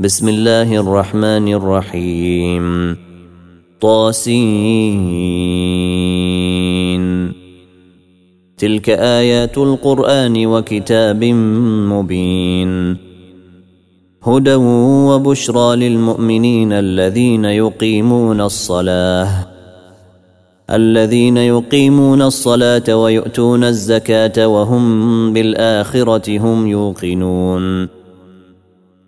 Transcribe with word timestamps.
بسم 0.00 0.28
الله 0.28 0.80
الرحمن 0.80 1.52
الرحيم 1.52 2.96
طاسين 3.80 4.22
تلك 8.58 8.90
ايات 8.90 9.58
القران 9.58 10.46
وكتاب 10.46 11.24
مبين 11.92 12.96
هدى 14.22 14.54
وبشرى 15.10 15.76
للمؤمنين 15.76 16.72
الذين 16.72 17.44
يقيمون 17.44 18.40
الصلاه 18.40 19.46
الذين 20.70 21.36
يقيمون 21.36 22.22
الصلاه 22.22 22.96
ويؤتون 22.96 23.64
الزكاه 23.64 24.46
وهم 24.48 25.32
بالاخره 25.32 26.38
هم 26.38 26.66
يوقنون 26.66 27.99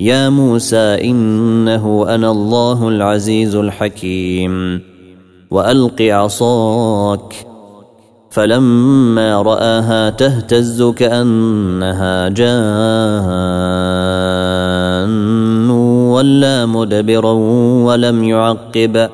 يا 0.00 0.28
موسى 0.28 1.10
إنه 1.10 2.04
أنا 2.08 2.30
الله 2.30 2.88
العزيز 2.88 3.54
الحكيم. 3.54 4.80
وألق 5.50 6.02
عصاك. 6.02 7.34
فلما 8.30 9.42
رآها 9.42 10.10
تهتز 10.10 10.82
كأنها 10.82 12.28
جان. 12.28 12.60
ولا 16.10 16.66
مدبرا 16.66 17.32
ولم 17.84 18.24
يعقب. 18.24 19.08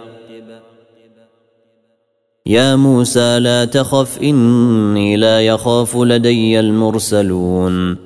يا 2.47 2.77
موسى 2.77 3.39
لا 3.39 3.65
تخف 3.65 4.19
إني 4.23 5.17
لا 5.17 5.41
يخاف 5.41 5.97
لدي 5.97 6.61
المرسلون. 6.61 8.06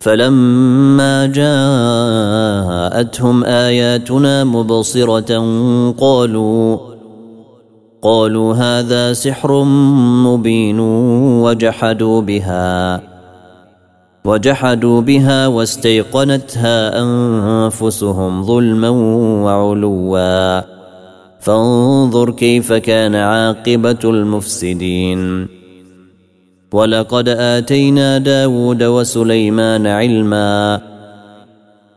فلما 0.00 1.26
جاءتهم 1.26 1.44
آياتنا 3.44 4.44
مبصرة 4.44 5.44
قالوا 5.98 6.78
قالوا 8.02 8.54
هذا 8.54 9.12
سحر 9.12 9.64
مبين 10.24 10.80
وجحدوا 11.40 12.20
بها 12.20 13.00
وجحدوا 14.24 15.00
بها 15.00 15.46
واستيقنتها 15.46 17.02
أنفسهم 17.02 18.42
ظلما 18.42 18.88
وعلوا. 19.44 20.60
فانظر 21.40 22.30
كيف 22.30 22.72
كان 22.72 23.14
عاقبة 23.14 23.98
المفسدين. 24.04 25.48
ولقد 26.72 27.28
آتينا 27.28 28.18
داود 28.18 28.82
وسليمان 28.82 29.86
علما 29.86 30.80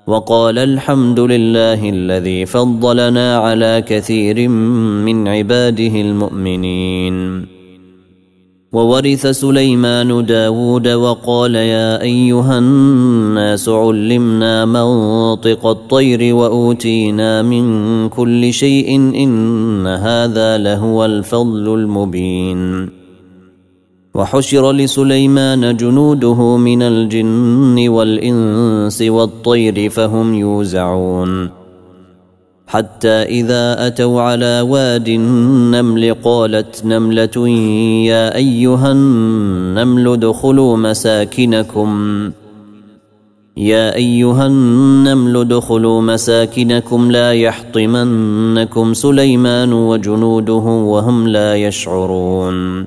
وقال 0.07 0.57
الحمد 0.57 1.19
لله 1.19 1.89
الذي 1.89 2.45
فضلنا 2.45 3.37
على 3.37 3.83
كثير 3.87 4.47
من 4.47 5.27
عباده 5.27 6.01
المؤمنين. 6.01 7.45
وورث 8.73 9.27
سليمان 9.27 10.25
داود 10.25 10.87
وقال 10.87 11.55
يا 11.55 12.01
أيها 12.01 12.59
الناس 12.59 13.69
علمنا 13.69 14.65
منطق 14.65 15.65
الطير 15.65 16.35
وأوتينا 16.35 17.41
من 17.41 17.63
كل 18.09 18.53
شيء 18.53 18.95
إن 18.95 19.87
هذا 19.87 20.57
لهو 20.57 21.05
الفضل 21.05 21.73
المبين. 21.73 23.00
وحشر 24.13 24.71
لسليمان 24.71 25.77
جنوده 25.77 26.57
من 26.57 26.81
الجن 26.81 27.89
والإنس 27.89 29.01
والطير 29.01 29.89
فهم 29.89 30.33
يوزعون. 30.33 31.49
حتى 32.67 33.09
إذا 33.09 33.87
أتوا 33.87 34.21
على 34.21 34.61
واد 34.61 35.07
النمل 35.07 36.15
قالت 36.23 36.85
نملة 36.85 37.47
يا 38.07 38.35
أيها 38.35 38.91
النمل 38.91 40.07
ادخلوا 40.07 40.77
مساكنكم. 40.77 41.91
يا 43.57 43.95
أيها 43.95 44.45
النمل 44.45 45.37
ادخلوا 45.37 46.01
مساكنكم 46.01 47.11
لا 47.11 47.33
يحطمنكم 47.33 48.93
سليمان 48.93 49.73
وجنوده 49.73 50.65
وهم 50.91 51.27
لا 51.27 51.55
يشعرون. 51.55 52.85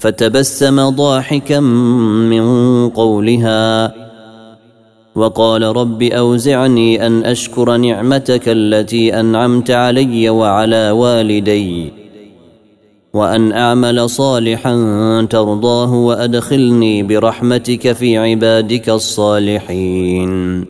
فتبسم 0.00 0.88
ضاحكا 0.90 1.60
من 1.60 2.44
قولها 2.88 3.94
وقال 5.14 5.62
رب 5.62 6.02
أوزعني 6.02 7.06
أن 7.06 7.24
أشكر 7.24 7.76
نعمتك 7.76 8.42
التي 8.46 9.20
أنعمت 9.20 9.70
علي 9.70 10.30
وعلى 10.30 10.90
والدي 10.90 11.92
وأن 13.14 13.52
أعمل 13.52 14.10
صالحا 14.10 14.74
ترضاه 15.30 15.94
وأدخلني 15.94 17.02
برحمتك 17.02 17.92
في 17.92 18.18
عبادك 18.18 18.90
الصالحين. 18.90 20.64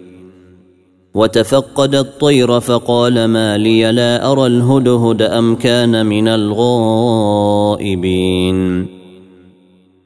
وتفقد 1.15 1.95
الطير 1.95 2.61
فقال 2.61 3.25
ما 3.25 3.59
لي 3.59 3.93
لا 3.93 4.33
أرى 4.33 4.47
الهدهد 4.47 5.23
أم 5.23 5.55
كان 5.55 6.07
من 6.07 6.29
الغائبين. 6.29 7.81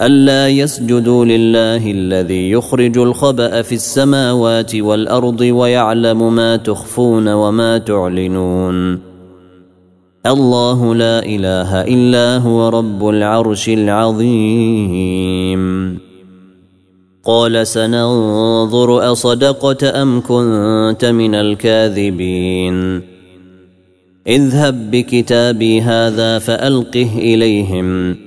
ألا 0.00 0.48
يسجدوا 0.48 1.24
لله 1.24 1.90
الذي 1.90 2.50
يخرج 2.50 2.98
الخبأ 2.98 3.62
في 3.62 3.74
السماوات 3.74 4.74
والأرض 4.74 5.40
ويعلم 5.40 6.34
ما 6.34 6.56
تخفون 6.56 7.28
وما 7.28 7.78
تعلنون. 7.78 8.98
الله 10.26 10.94
لا 10.94 11.18
إله 11.24 11.82
إلا 11.82 12.36
هو 12.36 12.68
رب 12.68 13.08
العرش 13.08 13.68
العظيم. 13.68 15.62
قال 17.24 17.66
سننظر 17.66 19.12
أصدقت 19.12 19.84
أم 19.84 20.20
كنت 20.20 21.04
من 21.04 21.34
الكاذبين. 21.34 23.02
اذهب 24.26 24.90
بكتابي 24.90 25.80
هذا 25.80 26.38
فألقه 26.38 27.10
إليهم. 27.18 28.25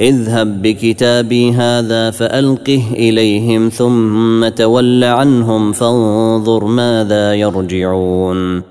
اذهب 0.00 0.62
بكتابي 0.62 1.50
هذا 1.50 2.10
فألقه 2.10 2.82
إليهم 2.92 3.68
ثم 3.68 4.48
تول 4.48 5.04
عنهم 5.04 5.72
فانظر 5.72 6.64
ماذا 6.64 7.34
يرجعون. 7.34 8.62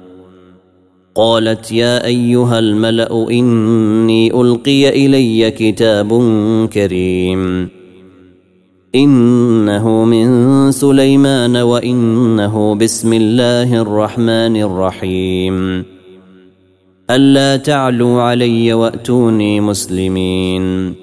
قالت 1.16 1.72
يا 1.72 2.06
أيها 2.06 2.60
الملأ 2.60 3.30
إني 3.32 4.42
ألقي 4.42 5.06
إلي 5.06 5.52
كتاب 5.52 6.10
كريم. 6.74 7.70
إنه 8.96 10.06
من 10.06 10.72
سليمان 10.72 11.58
وإنه 11.58 12.76
بسم 12.76 13.14
الله 13.14 13.82
الرحمن 13.82 14.58
الرحيم. 14.58 15.86
ألا 17.10 17.58
تعلوا 17.58 18.22
علي 18.22 18.74
وأتوني 18.74 19.62
مسلمين. 19.62 21.03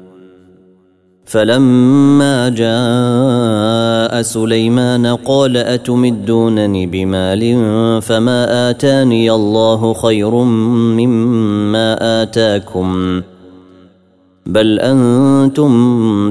فلما 1.31 2.49
جاء 2.49 4.21
سليمان 4.21 5.07
قال 5.07 5.57
أتمدونني 5.57 6.85
بمال 6.85 7.41
فما 8.01 8.69
آتاني 8.69 9.31
الله 9.31 9.93
خير 9.93 10.35
مما 10.99 12.21
آتاكم 12.23 13.21
بل 14.45 14.79
أنتم 14.79 15.71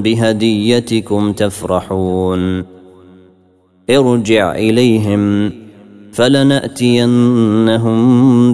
بهديتكم 0.01 1.33
تفرحون 1.33 2.63
ارجع 3.89 4.55
إليهم 4.55 5.51
فلنأتينهم 6.11 7.97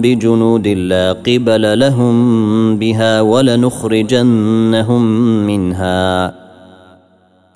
بجنود 0.00 0.68
لا 0.68 1.12
قبل 1.12 1.78
لهم 1.78 2.76
بها 2.78 3.20
ولنخرجنهم 3.20 5.02
منها 5.46 6.37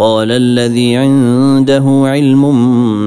قال 0.00 0.32
الذي 0.32 0.96
عنده 0.96 1.84
علم 2.04 2.54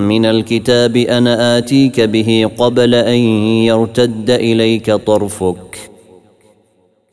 من 0.08 0.26
الكتاب 0.26 0.98
أنا 0.98 1.58
آتيك 1.58 2.02
به 2.02 2.50
قبل 2.58 2.96
أن 2.96 3.18
يرتد 3.66 4.30
إليك 4.30 4.92
طرفك. 4.92 5.90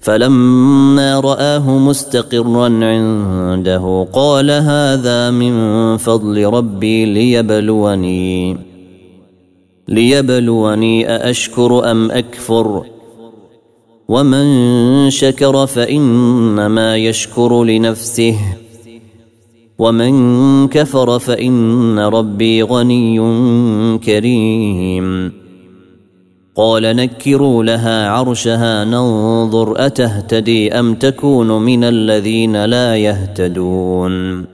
فلما 0.00 1.20
رآه 1.20 1.78
مستقرا 1.78 2.64
عنده 2.64 4.06
قال 4.12 4.50
هذا 4.50 5.30
من 5.30 5.96
فضل 5.96 6.44
ربي 6.44 7.04
ليبلوني. 7.04 8.56
ليبلوني 9.88 11.08
أأشكر 11.08 11.90
أم 11.90 12.10
أكفر؟ 12.10 12.84
ومن 14.08 15.10
شكر 15.10 15.66
فإنما 15.66 16.96
يشكر 16.96 17.64
لنفسه. 17.64 18.36
ومن 19.80 20.68
كفر 20.68 21.18
فإن 21.18 21.98
ربي 21.98 22.62
غني 22.62 23.18
كريم. 23.98 25.32
قال 26.56 26.82
نكروا 26.82 27.64
لها 27.64 28.08
عرشها 28.08 28.84
ننظر 28.84 29.86
أتهتدي 29.86 30.72
أم 30.72 30.94
تكون 30.94 31.62
من 31.62 31.84
الذين 31.84 32.64
لا 32.64 32.96
يهتدون. 32.96 34.46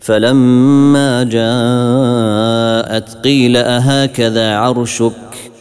فلما 0.00 1.22
جاءت 1.22 3.24
قيل 3.24 3.56
أهكذا 3.56 4.56
عرشك؟ 4.56 5.52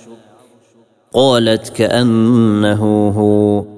قالت 1.13 1.69
كأنه 1.69 3.13
هو. 3.17 3.70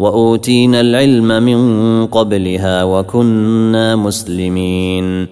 وأوتينا 0.00 0.80
العلم 0.80 1.42
من 1.42 2.06
قبلها 2.06 2.84
وكنا 2.84 3.96
مسلمين. 3.96 5.26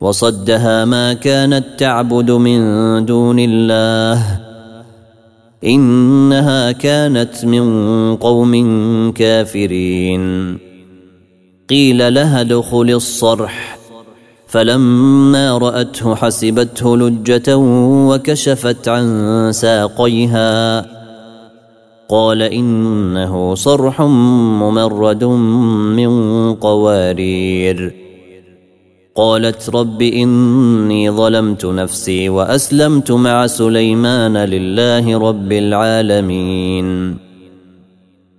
وصدها 0.00 0.84
ما 0.84 1.12
كانت 1.12 1.64
تعبد 1.78 2.30
من 2.30 2.60
دون 3.04 3.38
الله. 3.38 4.40
إنها 5.64 6.72
كانت 6.72 7.44
من 7.44 8.16
قوم 8.16 8.52
كافرين. 9.12 10.58
قيل 11.70 12.14
لها 12.14 12.40
ادخل 12.40 12.90
الصرح. 12.90 13.78
فلما 14.46 15.58
رأته 15.58 16.14
حسبته 16.14 16.96
لجة 16.96 17.56
وكشفت 18.06 18.88
عن 18.88 19.48
ساقيها. 19.52 20.99
قال 22.10 22.42
إنه 22.42 23.54
صرح 23.54 24.02
ممرد 24.02 25.24
من 25.24 26.54
قوارير. 26.54 27.94
قالت 29.14 29.70
رب 29.70 30.02
إني 30.02 31.10
ظلمت 31.10 31.66
نفسي 31.66 32.28
وأسلمت 32.28 33.12
مع 33.12 33.46
سليمان 33.46 34.36
لله 34.36 35.18
رب 35.18 35.52
العالمين. 35.52 37.16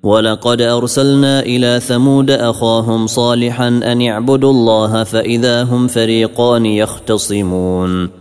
ولقد 0.03 0.61
أرسلنا 0.61 1.39
إلى 1.39 1.79
ثمود 1.79 2.31
أخاهم 2.31 3.07
صالحا 3.07 3.67
أن 3.67 4.01
اعبدوا 4.01 4.51
الله 4.51 5.03
فإذا 5.03 5.63
هم 5.63 5.87
فريقان 5.87 6.65
يختصمون. 6.65 8.20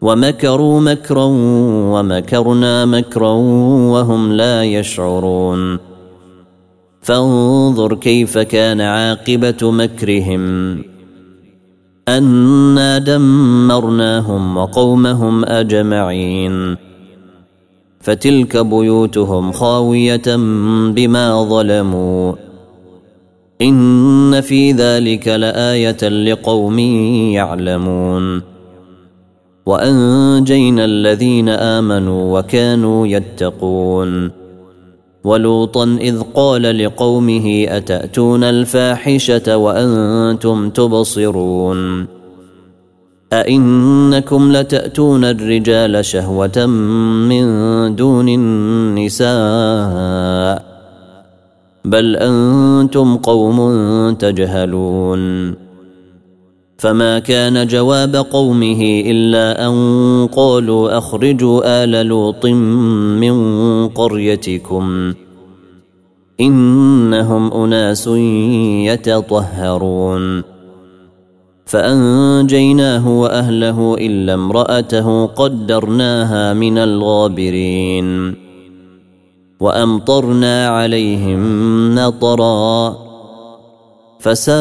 ومكروا 0.00 0.80
مكرا 0.80 1.24
ومكرنا 1.92 2.84
مكرا 2.84 3.32
وهم 3.92 4.32
لا 4.32 4.64
يشعرون. 4.64 5.78
فانظر 7.02 7.94
كيف 7.94 8.38
كان 8.38 8.80
عاقبة 8.80 9.70
مكرهم. 9.70 10.76
أنا 12.08 12.98
دمرناهم 12.98 14.56
وقومهم 14.56 15.44
أجمعين. 15.44 16.76
فتلك 18.00 18.56
بيوتهم 18.56 19.52
خاوية 19.52 20.36
بما 20.90 21.44
ظلموا. 21.44 22.32
إن 23.62 24.40
في 24.40 24.72
ذلك 24.72 25.28
لآية 25.28 26.08
لقوم 26.08 26.78
يعلمون. 26.78 28.49
وأنجينا 29.70 30.84
الذين 30.84 31.48
آمنوا 31.48 32.38
وكانوا 32.38 33.06
يتقون. 33.06 34.40
ولوطا 35.24 35.84
إذ 36.00 36.22
قال 36.34 36.84
لقومه 36.84 37.66
أتأتون 37.68 38.44
الفاحشة 38.44 39.56
وأنتم 39.56 40.70
تبصرون؟ 40.70 42.06
أئنكم 43.32 44.52
لتأتون 44.52 45.24
الرجال 45.24 46.04
شهوة 46.04 46.66
من 47.28 47.46
دون 47.96 48.28
النساء؟ 48.28 49.30
بل 51.84 52.16
أنتم 52.16 53.16
قوم 53.16 53.58
تجهلون. 54.14 55.54
فما 56.80 57.18
كان 57.18 57.66
جواب 57.66 58.16
قومه 58.16 59.02
إلا 59.06 59.66
أن 59.66 59.74
قالوا 60.36 60.98
أخرجوا 60.98 61.84
آل 61.84 62.06
لوط 62.06 62.46
من 63.20 63.36
قريتكم 63.88 65.14
إنهم 66.40 67.52
أناس 67.52 68.06
يتطهرون. 68.88 70.42
فأنجيناه 71.66 73.08
وأهله 73.20 73.96
إلا 74.00 74.34
امرأته 74.34 75.26
قدرناها 75.26 76.52
من 76.52 76.78
الغابرين. 76.78 78.34
وأمطرنا 79.60 80.68
عليهم 80.68 81.40
نطرا 81.94 83.09
فساء 84.20 84.52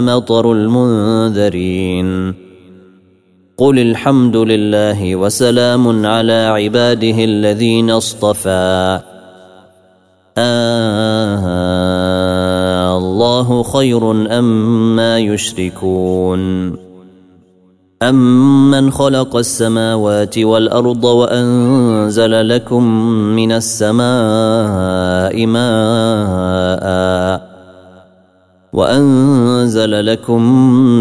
مطر 0.00 0.52
المنذرين. 0.52 2.34
قل 3.58 3.78
الحمد 3.78 4.36
لله 4.36 5.16
وسلام 5.16 6.06
على 6.06 6.46
عباده 6.46 7.24
الذين 7.24 7.90
اصطفى. 7.90 9.00
آه 10.38 11.78
الله 12.98 13.62
خير 13.62 14.10
أم 14.38 14.96
ما 14.96 15.18
يشركون. 15.18 16.74
أمن 18.02 18.90
خلق 18.90 19.36
السماوات 19.36 20.38
والأرض 20.38 21.04
وأنزل 21.04 22.48
لكم 22.48 22.84
من 23.10 23.52
السماء 23.52 25.46
ماء. 25.46 27.43
وأنزل 28.74 30.06
لكم 30.06 30.42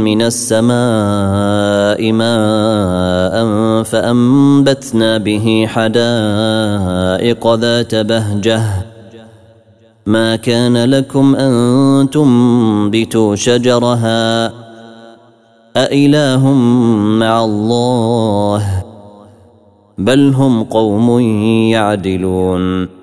من 0.06 0.22
السماء 0.22 2.12
ماء 2.12 3.36
فأنبتنا 3.84 5.18
به 5.18 5.66
حدائق 5.68 7.54
ذات 7.54 7.96
بهجة. 7.96 8.62
ما 10.06 10.36
كان 10.36 10.90
لكم 10.90 11.36
أن 11.36 12.10
تنبتوا 12.10 13.36
شجرها؟ 13.36 14.54
أإله 15.78 16.54
مع 17.18 17.44
الله؟ 17.44 18.84
بل 19.98 20.34
هم 20.34 20.64
قوم 20.64 21.20
يعدلون. 21.70 23.03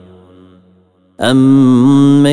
أمن 1.21 2.25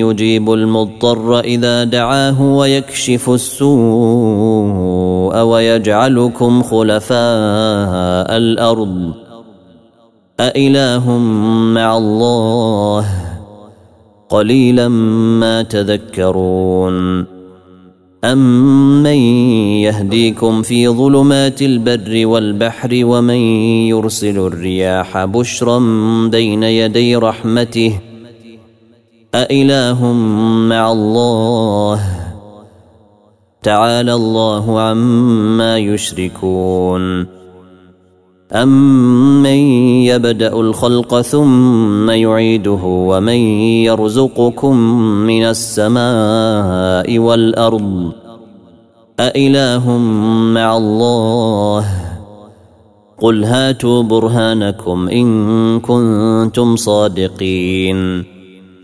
يجيب 0.00 0.52
المضطر 0.52 1.40
إذا 1.40 1.84
دعاه 1.84 2.42
ويكشف 2.42 3.30
السوء 3.30 3.76
ويجعلكم 5.42 6.62
خلفاء 6.62 8.36
الأرض؟ 8.36 9.12
أإله 10.40 11.18
مع 11.74 11.96
الله 11.96 13.06
قليلا 14.28 14.88
ما 14.88 15.62
تذكرون. 15.62 17.26
أمن 18.24 19.16
يهديكم 19.86 20.62
في 20.62 20.88
ظلمات 20.88 21.62
البر 21.62 22.26
والبحر 22.26 22.90
ومن 22.94 23.40
يرسل 23.88 24.38
الرياح 24.38 25.24
بشرا 25.24 25.78
بين 26.28 26.62
يدي 26.62 27.16
رحمته 27.16 28.00
أإله 29.36 30.12
مع 30.68 30.92
الله 30.92 32.00
تعالى 33.62 34.14
الله 34.14 34.80
عما 34.80 35.78
يشركون 35.78 37.26
أمن 38.52 39.58
يبدأ 40.08 40.52
الخلق 40.60 41.20
ثم 41.20 42.10
يعيده 42.10 42.80
ومن 42.82 43.40
يرزقكم 43.84 44.76
من 45.00 45.44
السماء 45.44 47.18
والأرض 47.18 48.12
أإله 49.20 49.98
مع 50.54 50.76
الله 50.76 51.84
قل 53.18 53.44
هاتوا 53.44 54.02
برهانكم 54.02 55.08
إن 55.08 55.80
كنتم 55.80 56.76
صادقين 56.76 58.35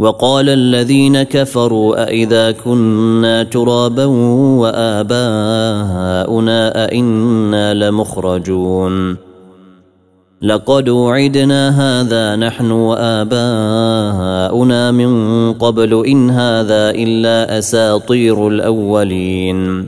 وقال 0.00 0.48
الذين 0.48 1.22
كفروا 1.22 2.02
أإذا 2.08 2.50
كنا 2.50 3.42
ترابا 3.42 4.04
وآباؤنا 4.64 5.30
أئنا 6.84 7.74
لمخرجون 7.74 9.16
لقد 10.42 10.88
وعدنا 10.88 11.68
هذا 11.82 12.36
نحن 12.36 12.70
وآباؤنا 12.70 13.20
من 14.90 15.52
قبل 15.52 16.06
إن 16.06 16.30
هذا 16.30 16.90
إلا 16.90 17.58
أساطير 17.58 18.48
الأولين 18.48 19.86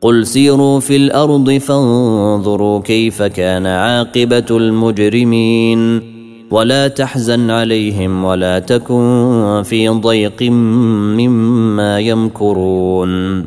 قل 0.00 0.26
سيروا 0.26 0.80
في 0.80 0.96
الأرض 0.96 1.50
فانظروا 1.50 2.80
كيف 2.80 3.22
كان 3.22 3.66
عاقبة 3.66 4.46
المجرمين 4.50 6.17
ولا 6.50 6.88
تحزن 6.88 7.50
عليهم 7.50 8.24
ولا 8.24 8.58
تكن 8.58 9.62
في 9.64 9.88
ضيق 9.88 10.42
مما 10.42 11.98
يمكرون. 11.98 13.44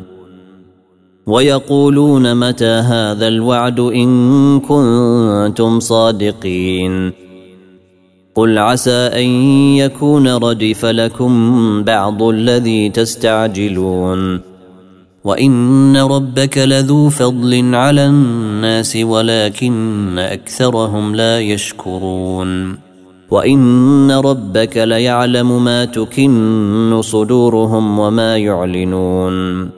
ويقولون 1.26 2.34
متى 2.34 2.64
هذا 2.64 3.28
الوعد 3.28 3.80
إن 3.80 4.60
كنتم 4.60 5.80
صادقين. 5.80 7.12
قل 8.34 8.58
عسى 8.58 8.90
أن 8.90 9.26
يكون 9.76 10.28
ردف 10.28 10.84
لكم 10.84 11.82
بعض 11.82 12.22
الذي 12.22 12.88
تستعجلون. 12.88 14.40
وإن 15.24 15.96
ربك 15.96 16.58
لذو 16.58 17.08
فضل 17.08 17.74
على 17.74 18.06
الناس 18.06 18.96
ولكن 18.96 20.18
أكثرهم 20.18 21.14
لا 21.14 21.40
يشكرون. 21.40 22.91
وان 23.32 24.10
ربك 24.10 24.76
ليعلم 24.76 25.64
ما 25.64 25.84
تكن 25.84 27.00
صدورهم 27.00 27.98
وما 27.98 28.36
يعلنون 28.36 29.68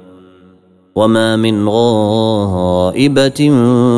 وما 0.96 1.36
من 1.36 1.68
غائبه 1.68 3.50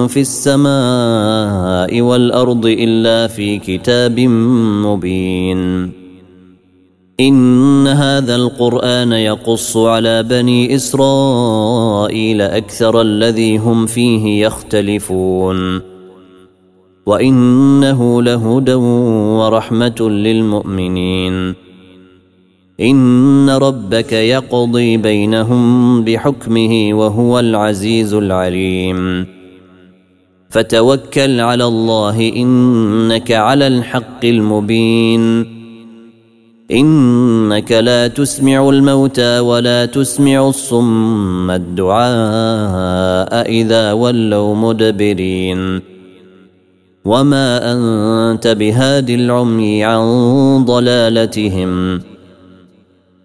في 0.06 0.20
السماء 0.20 2.00
والارض 2.00 2.66
الا 2.66 3.26
في 3.26 3.58
كتاب 3.58 4.20
مبين 4.20 5.90
ان 7.20 7.86
هذا 7.86 8.36
القران 8.36 9.12
يقص 9.12 9.76
على 9.76 10.22
بني 10.22 10.74
اسرائيل 10.74 12.42
أكثر 12.42 13.00
الذي 13.00 13.56
هم 13.56 13.86
فيه 13.86 14.46
يختلفون 14.46 15.95
وانه 17.06 18.22
لهدى 18.22 18.74
ورحمه 18.74 20.00
للمؤمنين. 20.00 21.54
ان 22.80 23.50
ربك 23.50 24.12
يقضي 24.12 24.96
بينهم 24.96 26.04
بحكمه 26.04 26.88
وهو 26.92 27.40
العزيز 27.40 28.14
العليم. 28.14 29.26
فتوكل 30.50 31.40
على 31.40 31.64
الله 31.64 32.32
انك 32.36 33.32
على 33.32 33.66
الحق 33.66 34.24
المبين. 34.24 35.46
انك 36.70 37.72
لا 37.72 38.08
تسمع 38.08 38.68
الموتى 38.68 39.38
ولا 39.38 39.86
تسمع 39.86 40.48
الصم 40.48 41.50
الدعاء 41.50 43.50
اذا 43.50 43.92
ولوا 43.92 44.56
مدبرين. 44.56 45.95
وما 47.06 47.72
انت 47.72 48.46
بهاد 48.46 49.10
العمي 49.10 49.84
عن 49.84 50.04
ضلالتهم 50.64 52.00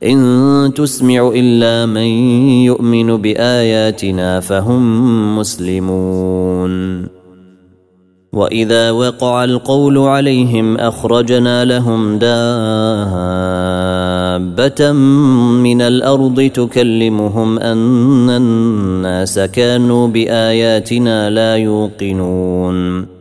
ان 0.03 0.71
تسمع 0.75 1.31
الا 1.35 1.85
من 1.85 2.07
يؤمن 2.65 3.17
باياتنا 3.17 4.39
فهم 4.39 5.38
مسلمون 5.38 7.07
واذا 8.33 8.91
وقع 8.91 9.44
القول 9.44 9.98
عليهم 9.98 10.77
اخرجنا 10.77 11.65
لهم 11.65 12.17
دابه 12.17 12.41
من 15.61 15.81
الأرض 15.81 16.51
تكلمهم 16.53 17.59
ان 17.59 18.29
الناس 18.29 19.39
كانوا 19.39 20.07
باياتنا 20.07 21.29
لا 21.29 21.55
يوقنون 21.55 23.21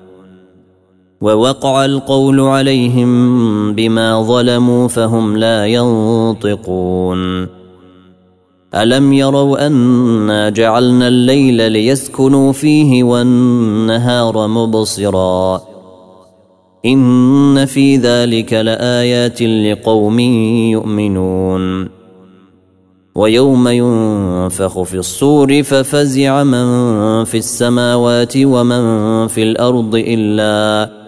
ووقع 1.21 1.85
القول 1.85 2.39
عليهم 2.39 3.75
بما 3.75 4.21
ظلموا 4.23 4.87
فهم 4.87 5.37
لا 5.37 5.65
ينطقون. 5.65 7.47
ألم 8.75 9.13
يروا 9.13 9.67
أنا 9.67 10.49
جعلنا 10.49 11.07
الليل 11.07 11.71
ليسكنوا 11.71 12.51
فيه 12.51 13.03
والنهار 13.03 14.47
مبصرا؟ 14.47 15.61
إن 16.85 17.65
في 17.65 17.97
ذلك 17.97 18.53
لآيات 18.53 19.41
لقوم 19.41 20.19
يؤمنون. 20.69 21.89
ويوم 23.15 23.67
ينفخ 23.67 24.81
في 24.81 24.97
الصور 24.97 25.63
ففزع 25.63 26.43
من 26.43 27.23
في 27.23 27.37
السماوات 27.37 28.33
ومن 28.37 29.27
في 29.27 29.43
الأرض 29.43 29.95
إلا 29.95 31.00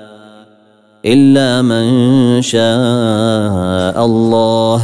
إلا 1.06 1.62
من 1.62 2.42
شاء 2.42 4.06
الله 4.06 4.82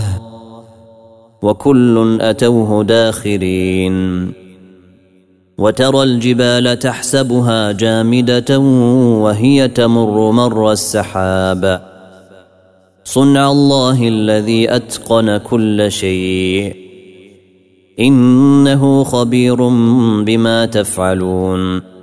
وكل 1.42 2.18
أتوه 2.22 2.84
داخرين 2.84 3.96
وترى 5.58 6.04
الجبال 6.04 6.80
تحسبها 6.80 7.72
جامدة 7.72 8.60
وهي 9.24 9.68
تمر 9.68 10.32
مر 10.32 10.72
السحاب 10.72 11.82
صنع 13.04 13.52
الله 13.52 14.08
الذي 14.08 14.76
أتقن 14.76 15.38
كل 15.38 15.92
شيء 15.92 16.76
إنه 18.00 19.04
خبير 19.04 19.68
بما 20.24 20.66
تفعلون 20.66 21.99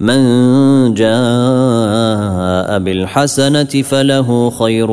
من 0.00 0.94
جاء 0.94 2.78
بالحسنة 2.78 3.64
فله 3.64 4.50
خير 4.50 4.90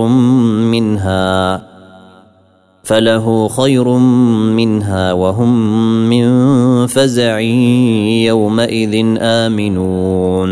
منها 0.72 1.62
فله 2.84 3.48
خير 3.48 3.88
منها 4.58 5.14
وهم 5.14 5.56
من 6.10 6.28
فزع 6.88 7.40
يومئذ 8.30 9.18
آمنون. 9.20 10.52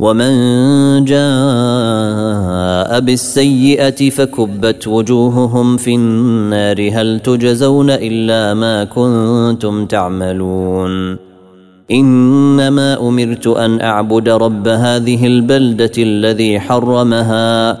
ومن 0.00 1.04
جاء 1.04 3.00
بالسيئة 3.00 4.10
فكبت 4.10 4.88
وجوههم 4.88 5.76
في 5.76 5.94
النار 5.94 6.90
هل 6.92 7.20
تجزون 7.20 7.90
إلا 7.90 8.54
ما 8.54 8.84
كنتم 8.84 9.86
تعملون؟ 9.86 11.29
إنما 11.90 13.08
أمرت 13.08 13.46
أن 13.46 13.80
أعبد 13.80 14.28
رب 14.28 14.68
هذه 14.68 15.26
البلدة 15.26 15.92
الذي 15.98 16.60
حرمها 16.60 17.78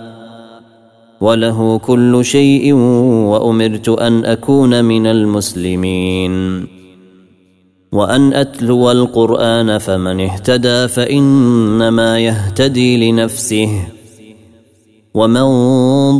وله 1.20 1.78
كل 1.78 2.24
شيء 2.24 2.72
وأمرت 2.72 3.88
أن 3.88 4.24
أكون 4.24 4.84
من 4.84 5.06
المسلمين. 5.06 6.66
وأن 7.92 8.32
أتلو 8.32 8.90
القرآن 8.90 9.78
فمن 9.78 10.20
اهتدى 10.20 10.88
فإنما 10.88 12.18
يهتدي 12.18 13.10
لنفسه. 13.10 13.88
ومن 15.14 15.44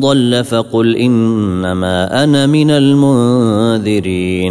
ضل 0.00 0.44
فقل 0.44 0.96
إنما 0.96 2.24
أنا 2.24 2.46
من 2.46 2.70
المنذرين. 2.70 4.50